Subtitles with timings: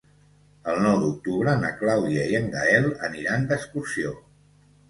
[0.71, 4.19] El nou d'octubre na Clàudia i en Gaël aniran d'excursió.